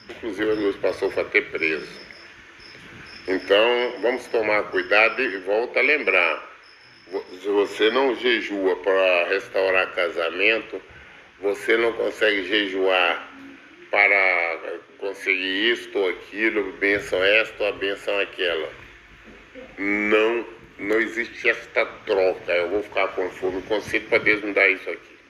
Inclusive, 0.08 0.68
o 0.68 0.74
pastor 0.74 1.12
foi 1.12 1.22
até 1.22 1.40
preso. 1.40 2.00
Então, 3.28 3.94
vamos 4.00 4.26
tomar 4.26 4.64
cuidado 4.64 5.22
e 5.22 5.38
volta 5.38 5.78
a 5.78 5.82
lembrar. 5.82 6.50
Se 7.40 7.48
você 7.48 7.90
não 7.90 8.14
jejua 8.16 8.76
para 8.76 9.28
restaurar 9.28 9.94
casamento, 9.94 10.80
você 11.40 11.76
não 11.76 11.92
consegue 11.92 12.44
jejuar 12.44 13.28
para 13.90 14.78
conseguir 14.98 15.72
isto 15.72 15.98
ou 15.98 16.08
aquilo, 16.08 16.72
benção 16.74 17.22
esta 17.22 17.62
ou 17.62 17.68
a 17.68 17.72
benção 17.72 18.18
aquela. 18.18 18.70
Não, 19.78 20.46
não 20.78 20.98
existe 21.00 21.48
esta 21.48 21.84
troca. 21.84 22.52
Eu 22.52 22.70
vou 22.70 22.82
ficar 22.82 23.08
com 23.08 23.28
fome, 23.30 23.60
consigo 23.62 24.08
para 24.08 24.18
Deus 24.18 24.42
me 24.42 24.52
dar 24.52 24.68
isso 24.68 24.88
aqui. 24.88 25.21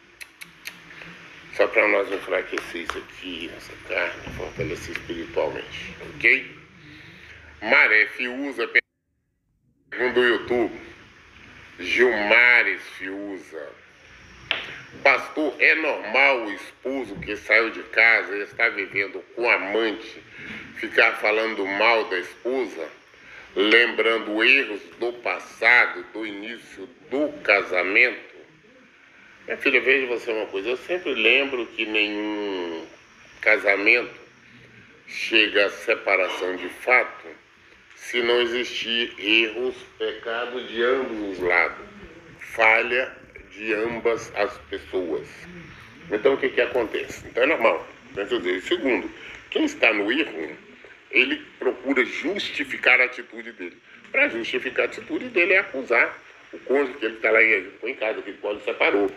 Só 1.54 1.66
para 1.66 1.86
nós 1.88 2.10
enfraquecer 2.10 2.82
isso 2.82 2.98
aqui, 2.98 3.50
nossa 3.52 3.72
carne, 3.86 4.36
fortalecer 4.36 4.96
espiritualmente, 4.96 5.94
ok? 6.14 6.58
Maré 7.60 8.06
Fiuza, 8.06 8.68
segundo 9.92 10.20
o 10.20 10.24
YouTube. 10.24 10.80
Gilmares 11.78 12.82
Fiuza. 12.96 13.68
Pastor, 15.02 15.54
é 15.58 15.74
normal 15.74 16.44
o 16.44 16.52
esposo 16.52 17.16
que 17.16 17.36
saiu 17.36 17.70
de 17.70 17.82
casa 17.84 18.36
e 18.36 18.42
está 18.42 18.68
vivendo 18.68 19.22
com 19.34 19.50
amante 19.50 20.22
ficar 20.76 21.12
falando 21.14 21.66
mal 21.66 22.04
da 22.06 22.18
esposa, 22.18 22.88
lembrando 23.54 24.42
erros 24.42 24.82
do 24.98 25.12
passado, 25.14 26.04
do 26.12 26.26
início 26.26 26.88
do 27.10 27.32
casamento? 27.42 28.31
Minha 29.46 29.57
filha, 29.57 29.81
veja 29.81 30.07
você 30.07 30.31
uma 30.31 30.46
coisa, 30.46 30.68
eu 30.68 30.76
sempre 30.76 31.12
lembro 31.14 31.66
que 31.66 31.85
nenhum 31.85 32.87
casamento 33.40 34.14
chega 35.09 35.66
à 35.66 35.70
separação 35.70 36.57
de 36.57 36.68
fato 36.68 37.26
se 37.96 38.22
não 38.22 38.40
existir 38.40 39.14
erros, 39.18 39.74
pecados 39.98 40.68
de 40.68 40.83
ambos 40.83 41.33
os 41.33 41.40
lados, 41.40 41.85
falha 42.38 43.12
de 43.50 43.74
ambas 43.74 44.33
as 44.37 44.57
pessoas. 44.70 45.26
Então 46.11 46.35
o 46.35 46.37
que, 46.37 46.48
que 46.48 46.61
acontece? 46.61 47.26
Então 47.26 47.42
é 47.42 47.46
normal. 47.46 47.87
Então, 48.12 48.26
segundo, 48.61 49.11
quem 49.50 49.64
está 49.64 49.92
no 49.92 50.12
erro, 50.12 50.57
ele 51.11 51.44
procura 51.59 52.05
justificar 52.05 53.00
a 53.00 53.05
atitude 53.05 53.52
dele. 53.52 53.76
Para 54.11 54.28
justificar 54.28 54.85
a 54.85 54.88
atitude 54.88 55.28
dele 55.31 55.55
é 55.55 55.59
acusar 55.59 56.16
o 56.52 56.59
cônjuge 56.61 56.98
que 56.98 57.07
ele 57.07 57.16
está 57.16 57.31
lá 57.31 57.42
em, 57.42 57.66
em 57.85 57.94
casa, 57.94 58.22
que 58.22 58.31
ele 58.31 58.38
pode 58.38 58.62
separou. 58.64 59.11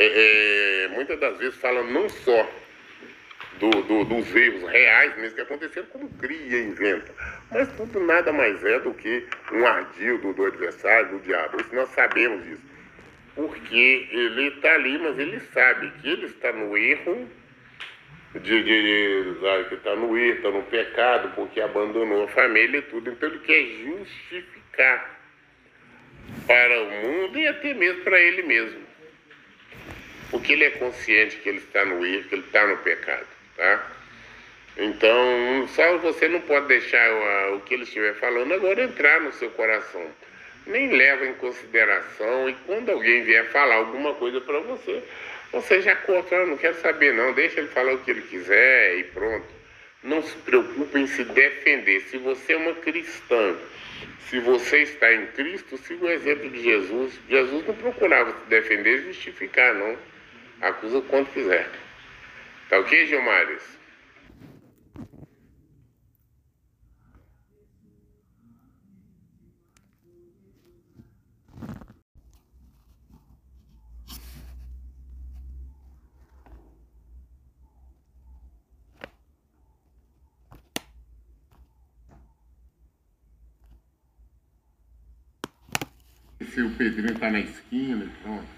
É, 0.00 0.84
é, 0.84 0.88
muitas 0.88 1.18
das 1.18 1.36
vezes 1.38 1.56
fala 1.56 1.82
não 1.82 2.08
só 2.08 2.50
do, 3.58 3.70
do, 3.70 4.04
dos 4.04 4.34
erros 4.34 4.70
reais 4.70 5.16
mesmo 5.18 5.34
que 5.34 5.42
aconteceram, 5.42 5.88
como 5.88 6.08
cria 6.18 6.58
e 6.58 6.68
inventa. 6.68 7.12
Mas 7.50 7.68
tudo 7.76 8.00
nada 8.00 8.32
mais 8.32 8.64
é 8.64 8.78
do 8.78 8.94
que 8.94 9.26
um 9.52 9.66
ardil 9.66 10.18
do, 10.18 10.32
do 10.32 10.46
adversário, 10.46 11.18
do 11.18 11.24
diabo. 11.24 11.60
Isso 11.60 11.74
nós 11.74 11.88
sabemos 11.90 12.44
disso 12.44 12.68
porque 13.38 14.08
ele 14.10 14.48
está 14.48 14.74
ali, 14.74 14.98
mas 14.98 15.16
ele 15.16 15.38
sabe 15.54 15.92
que 16.00 16.08
ele 16.08 16.26
está 16.26 16.52
no 16.52 16.76
erro, 16.76 17.30
de, 18.34 18.62
de 18.64 19.68
que 19.68 19.74
está 19.76 19.94
no 19.94 20.18
erro, 20.18 20.36
está 20.36 20.50
no 20.50 20.62
pecado, 20.64 21.32
porque 21.36 21.60
abandonou 21.60 22.24
a 22.24 22.28
família 22.28 22.78
e 22.78 22.82
tudo. 22.82 23.10
Então 23.10 23.28
ele 23.28 23.38
quer 23.38 23.64
justificar 23.84 25.20
para 26.48 26.82
o 26.82 26.90
mundo 26.90 27.38
e 27.38 27.46
até 27.46 27.74
mesmo 27.74 28.02
para 28.02 28.20
ele 28.20 28.42
mesmo. 28.42 28.87
Porque 30.30 30.52
ele 30.52 30.64
é 30.64 30.70
consciente 30.70 31.36
que 31.36 31.48
ele 31.48 31.58
está 31.58 31.84
no 31.84 32.04
erro, 32.04 32.24
que 32.24 32.34
ele 32.34 32.44
está 32.44 32.66
no 32.66 32.76
pecado, 32.78 33.26
tá? 33.56 33.90
Então, 34.76 35.66
só 35.74 35.98
você 35.98 36.28
não 36.28 36.40
pode 36.42 36.68
deixar 36.68 37.10
o, 37.54 37.60
que 37.60 37.74
ele 37.74 37.82
estiver 37.82 38.14
falando 38.14 38.54
agora 38.54 38.82
entrar 38.82 39.20
no 39.20 39.32
seu 39.32 39.50
coração 39.50 40.06
nem 40.68 40.90
leva 40.90 41.26
em 41.26 41.34
consideração 41.34 42.48
e 42.48 42.54
quando 42.66 42.90
alguém 42.90 43.24
vier 43.24 43.46
falar 43.46 43.76
alguma 43.76 44.14
coisa 44.14 44.40
para 44.40 44.60
você, 44.60 45.02
você 45.50 45.80
já 45.80 45.96
corta, 45.96 46.36
ah, 46.36 46.46
não 46.46 46.58
quero 46.58 46.76
saber 46.76 47.14
não, 47.14 47.32
deixa 47.32 47.58
ele 47.60 47.68
falar 47.68 47.94
o 47.94 47.98
que 47.98 48.10
ele 48.10 48.22
quiser 48.22 48.98
e 48.98 49.04
pronto. 49.04 49.46
Não 50.02 50.22
se 50.22 50.36
preocupe 50.36 50.98
em 50.98 51.06
se 51.06 51.24
defender. 51.24 52.00
Se 52.02 52.18
você 52.18 52.52
é 52.52 52.56
uma 52.56 52.74
cristã, 52.74 53.56
se 54.28 54.38
você 54.38 54.82
está 54.82 55.12
em 55.12 55.26
Cristo, 55.28 55.76
siga 55.78 56.04
o 56.04 56.10
exemplo 56.10 56.48
de 56.50 56.62
Jesus. 56.62 57.18
Jesus 57.28 57.66
não 57.66 57.74
procurava 57.74 58.30
se 58.30 58.48
defender 58.48 59.00
e 59.00 59.06
justificar, 59.06 59.74
não. 59.74 59.96
Acusa 60.60 61.00
quanto 61.02 61.30
quiser. 61.30 61.70
Tá 62.68 62.78
ok, 62.78 63.06
Gilmares? 63.06 63.78
se 86.58 86.62
o 86.62 86.70
Pedrinho 86.70 87.12
está 87.12 87.30
na 87.30 87.40
esquina, 87.40 88.10
pronto. 88.22 88.57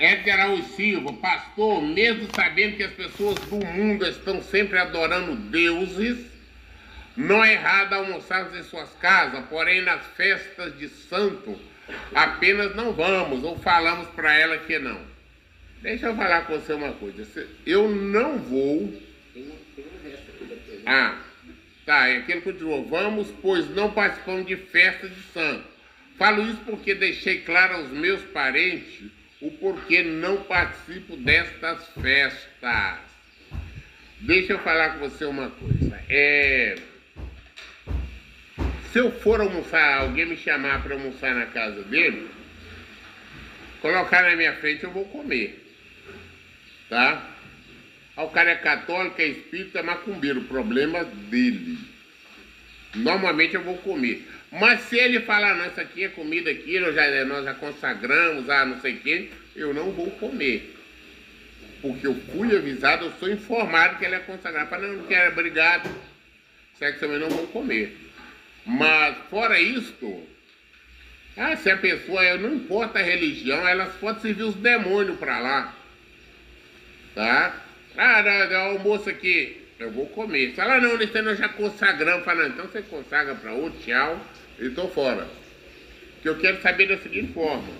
Edgar 0.00 0.40
Araújo 0.40 0.62
Silva, 0.74 1.12
pastor, 1.12 1.82
mesmo 1.82 2.26
sabendo 2.34 2.76
que 2.76 2.82
as 2.82 2.92
pessoas 2.92 3.34
do 3.40 3.56
mundo 3.56 4.06
estão 4.06 4.42
sempre 4.42 4.78
adorando 4.78 5.36
deuses, 5.36 6.26
não 7.16 7.44
é 7.44 7.52
errado 7.52 7.92
almoçarmos 7.92 8.56
em 8.56 8.62
suas 8.62 8.90
casas, 8.94 9.44
porém 9.50 9.82
nas 9.82 10.04
festas 10.16 10.78
de 10.78 10.88
santo 10.88 11.58
apenas 12.14 12.74
não 12.74 12.92
vamos 12.92 13.44
ou 13.44 13.58
falamos 13.58 14.08
para 14.08 14.32
ela 14.32 14.56
que 14.58 14.78
não. 14.78 15.00
Deixa 15.82 16.06
eu 16.06 16.16
falar 16.16 16.46
com 16.46 16.58
você 16.58 16.72
uma 16.72 16.92
coisa. 16.92 17.46
Eu 17.66 17.88
não 17.90 18.38
vou. 18.38 19.02
Ah, 20.86 21.18
Tá, 21.90 22.08
e 22.08 22.18
aquele 22.18 22.42
continuou. 22.42 22.86
Vamos, 22.86 23.26
pois 23.42 23.68
não 23.70 23.90
participamos 23.90 24.46
de 24.46 24.54
festa 24.54 25.08
de 25.08 25.20
santo. 25.34 25.64
Falo 26.16 26.48
isso 26.48 26.60
porque 26.64 26.94
deixei 26.94 27.40
claro 27.40 27.78
aos 27.78 27.90
meus 27.90 28.20
parentes 28.26 29.10
o 29.40 29.50
porquê 29.52 30.02
não 30.02 30.42
participo 30.44 31.16
destas 31.16 31.86
festas. 32.00 32.98
Deixa 34.20 34.52
eu 34.52 34.58
falar 34.58 34.90
com 34.90 35.08
você 35.08 35.24
uma 35.24 35.50
coisa. 35.50 36.02
É... 36.08 36.76
Se 38.92 38.98
eu 38.98 39.10
for 39.20 39.40
almoçar, 39.40 40.00
alguém 40.00 40.26
me 40.26 40.36
chamar 40.36 40.82
para 40.82 40.94
almoçar 40.94 41.34
na 41.34 41.46
casa 41.46 41.82
dele, 41.84 42.28
colocar 43.80 44.22
na 44.22 44.36
minha 44.36 44.54
frente, 44.56 44.84
eu 44.84 44.90
vou 44.90 45.04
comer. 45.06 45.64
Tá? 46.88 47.30
O 48.16 48.28
cara 48.28 48.50
é 48.50 48.56
católico, 48.56 49.20
é 49.20 49.26
espírita, 49.26 49.82
macumbeiro. 49.82 50.42
Problema 50.42 51.04
dele. 51.04 51.78
Normalmente 52.94 53.54
eu 53.54 53.62
vou 53.62 53.76
comer. 53.78 54.26
Mas 54.50 54.80
se 54.82 54.96
ele 54.96 55.20
falar, 55.20 55.54
não, 55.54 55.66
isso 55.66 55.80
aqui 55.80 56.04
é 56.04 56.08
comida 56.08 56.50
aqui, 56.50 56.78
nós 56.80 56.94
já, 56.94 57.24
nós 57.24 57.44
já 57.44 57.54
consagramos, 57.54 58.50
ah, 58.50 58.64
não 58.64 58.80
sei 58.80 58.94
o 58.94 59.00
quê, 59.00 59.30
eu 59.54 59.72
não 59.72 59.92
vou 59.92 60.10
comer. 60.12 60.76
Porque 61.80 62.06
eu 62.06 62.14
fui 62.32 62.54
avisado, 62.56 63.06
eu 63.06 63.12
sou 63.12 63.30
informado 63.30 63.98
que 63.98 64.04
ele 64.04 64.16
é 64.16 64.20
consagrado. 64.20 64.68
Para 64.68 64.88
não 64.88 65.06
quero, 65.06 65.32
obrigado. 65.32 65.88
Certo, 66.78 67.00
também 67.00 67.18
não 67.18 67.28
vou 67.28 67.46
comer. 67.46 67.96
Mas 68.66 69.16
fora 69.30 69.58
isto, 69.60 70.26
ah, 71.36 71.56
se 71.56 71.70
a 71.70 71.76
pessoa, 71.76 72.36
não 72.36 72.54
importa 72.54 72.98
a 72.98 73.02
religião, 73.02 73.66
elas 73.66 73.94
podem 73.94 74.20
servir 74.20 74.42
os 74.42 74.54
demônios 74.56 75.18
para 75.18 75.38
lá. 75.38 75.74
Tá? 77.14 77.64
Ah, 77.96 78.22
não, 78.50 78.56
almoço 78.72 79.08
aqui, 79.08 79.59
eu 79.80 79.90
vou 79.90 80.06
comer. 80.08 80.52
Fala, 80.54 80.78
não, 80.78 80.96
nesse 80.96 81.20
nós 81.22 81.38
já 81.38 81.48
consagramos. 81.48 82.24
Fala, 82.24 82.46
então 82.46 82.66
você 82.66 82.82
consagra 82.82 83.34
para 83.34 83.52
outro, 83.52 83.80
tchau, 83.80 84.20
e 84.58 84.68
tô 84.68 84.86
fora. 84.88 85.26
Que 86.20 86.28
eu 86.28 86.38
quero 86.38 86.60
saber 86.60 86.86
da 86.86 86.98
seguinte 86.98 87.32
forma. 87.32 87.72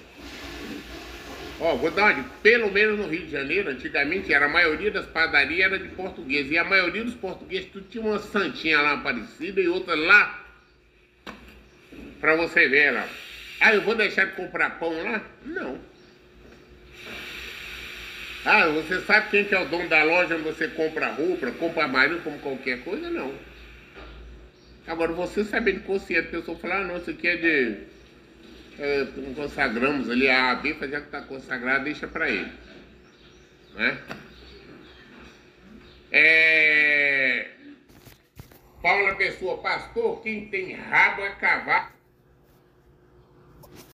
Ó, 1.60 1.76
vou 1.76 1.90
dar 1.90 2.14
uma 2.14 2.24
pelo 2.42 2.72
menos 2.72 2.98
no 2.98 3.06
Rio 3.06 3.26
de 3.26 3.32
Janeiro, 3.32 3.68
antigamente 3.68 4.32
era 4.32 4.46
a 4.46 4.48
maioria 4.48 4.90
das 4.90 5.04
padarias 5.04 5.60
era 5.60 5.78
de 5.78 5.90
português. 5.90 6.50
E 6.50 6.56
a 6.56 6.64
maioria 6.64 7.04
dos 7.04 7.14
portugueses 7.14 7.68
tudo 7.70 7.86
tinha 7.90 8.02
uma 8.02 8.18
santinha 8.18 8.80
lá 8.80 8.96
parecida 8.96 9.60
e 9.60 9.68
outra 9.68 9.94
lá. 9.94 10.42
Pra 12.18 12.34
você 12.34 12.66
ver 12.66 12.92
lá. 12.92 13.06
Ah, 13.60 13.74
eu 13.74 13.82
vou 13.82 13.94
deixar 13.94 14.24
de 14.24 14.32
comprar 14.36 14.78
pão 14.78 15.02
lá? 15.02 15.22
Não. 15.44 15.78
Ah, 18.44 18.68
você 18.68 19.00
sabe 19.02 19.30
quem 19.30 19.44
que 19.44 19.54
é 19.54 19.60
o 19.60 19.68
dono 19.68 19.88
da 19.88 20.02
loja 20.02 20.34
onde 20.34 20.44
você 20.44 20.68
compra 20.68 21.12
roupa, 21.12 21.50
compra 21.52 21.86
marido, 21.86 22.22
como 22.22 22.38
qualquer 22.38 22.82
coisa? 22.82 23.10
Não. 23.10 23.34
Agora, 24.86 25.12
você 25.12 25.44
saber 25.44 25.74
de 25.74 25.80
consciência, 25.80 26.28
a 26.28 26.30
pessoa 26.30 26.58
falar, 26.58 26.80
ah, 26.80 26.84
não, 26.84 26.96
isso 26.96 27.10
aqui 27.10 27.28
é 27.28 27.36
de. 27.36 27.90
É, 28.78 29.06
consagramos 29.36 30.08
ali, 30.08 30.28
a 30.28 30.54
B, 30.54 30.74
já 30.80 31.00
que 31.00 31.06
está 31.06 31.20
consagrado, 31.20 31.84
deixa 31.84 32.08
para 32.08 32.30
ele. 32.30 32.50
Né? 33.74 33.98
É... 36.10 37.50
Paula 38.82 39.14
Pessoa, 39.16 39.58
pastor, 39.58 40.22
quem 40.22 40.48
tem 40.48 40.74
rabo 40.74 41.22
é 41.22 41.30
cavalo. 41.30 41.99